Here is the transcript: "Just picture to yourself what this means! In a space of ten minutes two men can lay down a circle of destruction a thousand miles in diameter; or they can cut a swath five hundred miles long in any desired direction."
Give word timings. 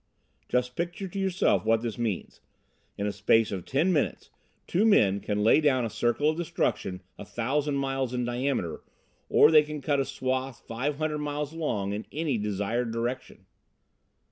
"Just 0.49 0.75
picture 0.75 1.07
to 1.07 1.19
yourself 1.19 1.63
what 1.63 1.83
this 1.83 1.99
means! 1.99 2.41
In 2.97 3.05
a 3.05 3.11
space 3.11 3.51
of 3.51 3.65
ten 3.65 3.93
minutes 3.93 4.31
two 4.65 4.83
men 4.83 5.19
can 5.19 5.43
lay 5.43 5.61
down 5.61 5.85
a 5.85 5.91
circle 5.91 6.31
of 6.31 6.37
destruction 6.37 7.03
a 7.19 7.23
thousand 7.23 7.75
miles 7.75 8.11
in 8.11 8.25
diameter; 8.25 8.83
or 9.29 9.51
they 9.51 9.61
can 9.61 9.79
cut 9.79 9.99
a 9.99 10.05
swath 10.05 10.63
five 10.67 10.95
hundred 10.95 11.19
miles 11.19 11.53
long 11.53 11.93
in 11.93 12.07
any 12.11 12.39
desired 12.39 12.89
direction." 12.91 13.45